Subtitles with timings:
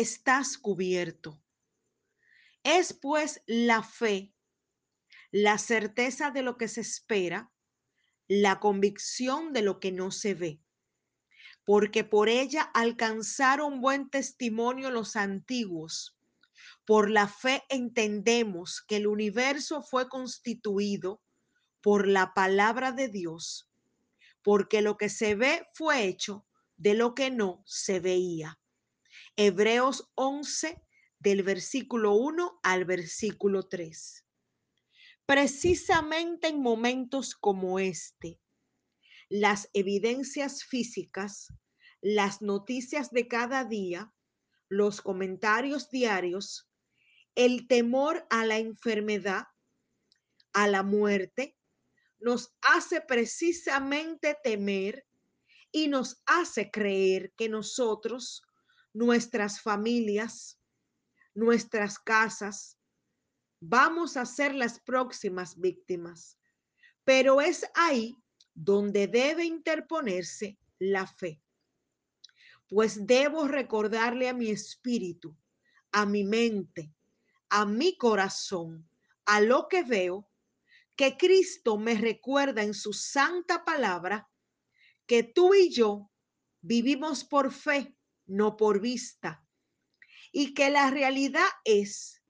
[0.00, 1.42] estás cubierto.
[2.62, 4.34] Es pues la fe,
[5.30, 7.50] la certeza de lo que se espera,
[8.28, 10.60] la convicción de lo que no se ve,
[11.64, 16.18] porque por ella alcanzaron buen testimonio los antiguos.
[16.84, 21.22] Por la fe entendemos que el universo fue constituido
[21.80, 23.70] por la palabra de Dios,
[24.42, 28.58] porque lo que se ve fue hecho de lo que no se veía.
[29.38, 30.82] Hebreos 11
[31.18, 34.24] del versículo 1 al versículo 3.
[35.26, 38.40] Precisamente en momentos como este,
[39.28, 41.52] las evidencias físicas,
[42.00, 44.10] las noticias de cada día,
[44.70, 46.70] los comentarios diarios,
[47.34, 49.44] el temor a la enfermedad,
[50.54, 51.58] a la muerte,
[52.18, 55.06] nos hace precisamente temer
[55.70, 58.42] y nos hace creer que nosotros,
[58.96, 60.58] nuestras familias,
[61.34, 62.78] nuestras casas,
[63.60, 66.38] vamos a ser las próximas víctimas.
[67.04, 68.16] Pero es ahí
[68.54, 71.42] donde debe interponerse la fe.
[72.68, 75.36] Pues debo recordarle a mi espíritu,
[75.92, 76.90] a mi mente,
[77.50, 78.88] a mi corazón,
[79.26, 80.26] a lo que veo,
[80.96, 84.26] que Cristo me recuerda en su santa palabra
[85.06, 86.10] que tú y yo
[86.62, 87.94] vivimos por fe,
[88.26, 89.44] no por vista,
[90.32, 92.22] y que la realidad es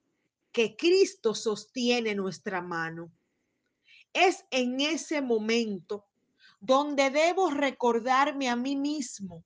[0.51, 3.11] que Cristo sostiene nuestra mano.
[4.13, 6.07] Es en ese momento
[6.59, 9.45] donde debo recordarme a mí mismo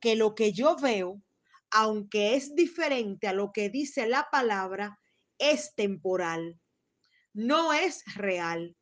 [0.00, 1.22] que lo que yo veo,
[1.70, 4.98] aunque es diferente a lo que dice la palabra,
[5.38, 6.58] es temporal,
[7.32, 8.76] no es real,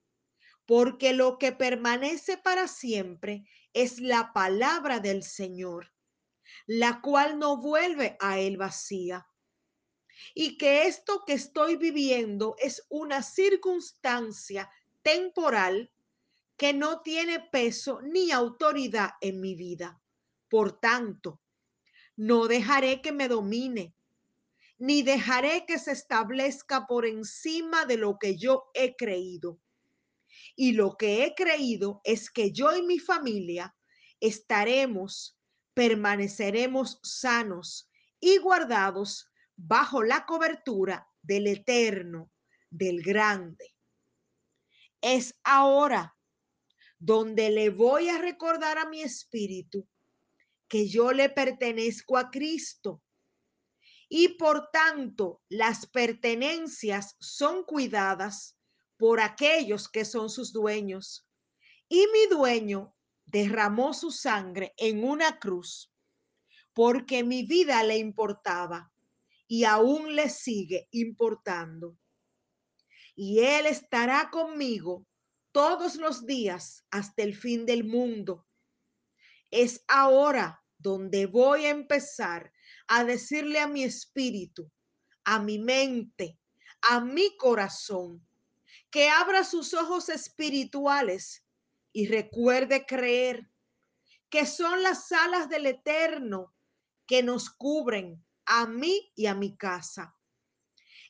[0.64, 5.92] porque lo que permanece para siempre es la palabra del Señor,
[6.66, 9.26] la cual no vuelve a él vacía.
[10.34, 14.70] Y que esto que estoy viviendo es una circunstancia
[15.02, 15.92] temporal
[16.56, 20.02] que no tiene peso ni autoridad en mi vida.
[20.48, 21.40] Por tanto,
[22.16, 23.94] no dejaré que me domine,
[24.78, 29.60] ni dejaré que se establezca por encima de lo que yo he creído.
[30.56, 33.76] Y lo que he creído es que yo y mi familia
[34.18, 35.37] estaremos,
[35.78, 42.32] permaneceremos sanos y guardados bajo la cobertura del eterno,
[42.68, 43.76] del grande.
[45.00, 46.16] Es ahora
[46.98, 49.86] donde le voy a recordar a mi espíritu
[50.66, 53.00] que yo le pertenezco a Cristo.
[54.08, 58.58] Y por tanto, las pertenencias son cuidadas
[58.96, 61.24] por aquellos que son sus dueños.
[61.88, 62.96] Y mi dueño
[63.30, 65.92] derramó su sangre en una cruz
[66.72, 68.92] porque mi vida le importaba
[69.46, 71.98] y aún le sigue importando.
[73.14, 75.04] Y él estará conmigo
[75.52, 78.46] todos los días hasta el fin del mundo.
[79.50, 82.52] Es ahora donde voy a empezar
[82.86, 84.70] a decirle a mi espíritu,
[85.24, 86.38] a mi mente,
[86.82, 88.24] a mi corazón,
[88.90, 91.44] que abra sus ojos espirituales
[91.98, 93.50] y recuerde creer
[94.30, 96.54] que son las alas del Eterno
[97.08, 100.16] que nos cubren a mí y a mi casa.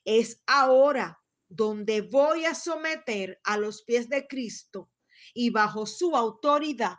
[0.06, 4.90] Es ahora donde voy a someter a los pies de Cristo
[5.34, 6.96] y bajo su autoridad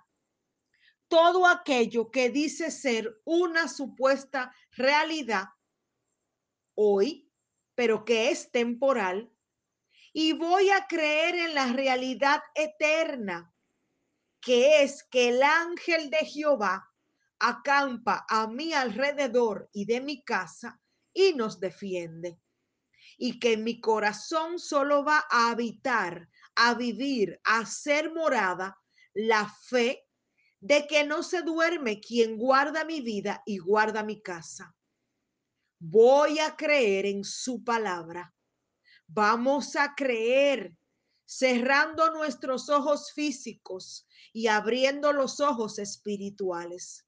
[1.08, 5.46] todo aquello que dice ser una supuesta realidad
[6.76, 7.28] hoy,
[7.74, 9.34] pero que es temporal,
[10.14, 13.52] y voy a creer en la realidad eterna,
[14.42, 16.90] que es que el ángel de Jehová
[17.40, 20.80] acampa a mi alrededor y de mi casa
[21.14, 22.40] y nos defiende
[23.18, 28.78] y que mi corazón solo va a habitar, a vivir, a ser morada
[29.14, 30.06] la fe
[30.62, 34.74] de que no se duerme quien guarda mi vida y guarda mi casa.
[35.80, 38.34] Voy a creer en su palabra.
[39.08, 40.74] Vamos a creer
[41.30, 47.06] cerrando nuestros ojos físicos y abriendo los ojos espirituales.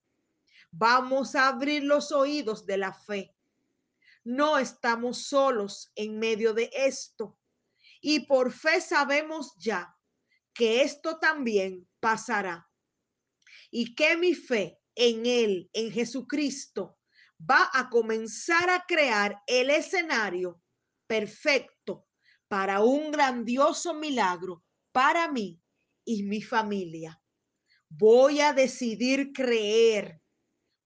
[0.72, 3.36] Vamos a abrir los oídos de la fe
[4.24, 7.38] no estamos solos en medio de esto.
[8.02, 9.96] Y por fe sabemos ya
[10.54, 12.70] que esto también pasará.
[13.70, 16.98] Y que mi fe en Él, en Jesucristo,
[17.40, 20.62] va a comenzar a crear el escenario
[21.08, 21.81] perfecto
[22.52, 24.62] para un grandioso milagro
[24.92, 25.58] para mí
[26.04, 27.18] y mi familia.
[27.88, 30.22] Voy a decidir creer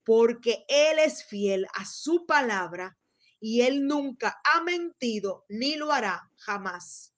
[0.03, 2.99] porque Él es fiel a su palabra
[3.39, 7.15] y Él nunca ha mentido ni lo hará jamás.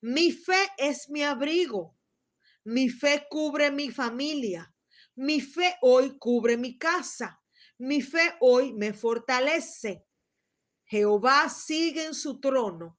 [0.00, 1.98] Mi fe es mi abrigo.
[2.62, 4.72] Mi fe cubre mi familia.
[5.16, 7.42] Mi fe hoy cubre mi casa.
[7.78, 10.06] Mi fe hoy me fortalece.
[10.84, 12.96] Jehová sigue en su trono.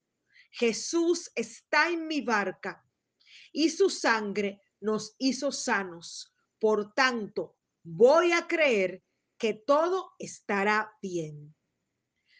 [0.49, 2.83] Jesús está en mi barca
[3.51, 6.33] y su sangre nos hizo sanos.
[6.59, 9.03] Por tanto, voy a creer
[9.37, 11.55] que todo estará bien.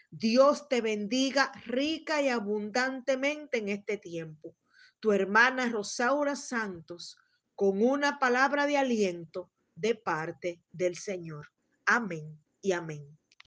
[0.10, 4.58] Dios te bendiga rica y abundantemente en este tiempo.
[5.00, 7.18] Tu hermana Rosaura Santos
[7.56, 11.52] con una palabra de aliento de parte del Señor.
[11.86, 13.18] Amén y amén.